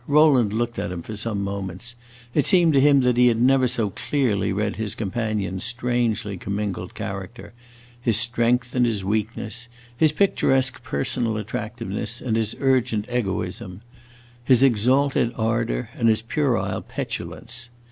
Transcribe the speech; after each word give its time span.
Rowland 0.07 0.51
looked 0.51 0.79
at 0.79 0.91
him 0.91 1.03
for 1.03 1.15
some 1.15 1.43
moments; 1.43 1.93
it 2.33 2.43
seemed 2.47 2.73
to 2.73 2.81
him 2.81 3.01
that 3.01 3.17
he 3.17 3.27
had 3.27 3.39
never 3.39 3.67
so 3.67 3.91
clearly 3.91 4.51
read 4.51 4.75
his 4.75 4.95
companion's 4.95 5.63
strangely 5.63 6.37
commingled 6.37 6.95
character 6.95 7.53
his 8.01 8.17
strength 8.17 8.73
and 8.73 8.87
his 8.87 9.05
weakness, 9.05 9.67
his 9.95 10.11
picturesque 10.11 10.81
personal 10.81 11.37
attractiveness 11.37 12.19
and 12.19 12.35
his 12.35 12.55
urgent 12.59 13.07
egoism, 13.13 13.79
his 14.43 14.63
exalted 14.63 15.31
ardor 15.37 15.91
and 15.95 16.09
his 16.09 16.23
puerile 16.23 16.81
petulance. 16.81 17.69